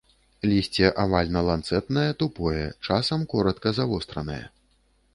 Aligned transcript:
Лісце 0.51 0.87
авальна-ланцэтнае, 1.03 2.07
тупое, 2.23 2.65
часам 2.89 3.29
коратка 3.35 3.79
завостранае. 3.83 4.43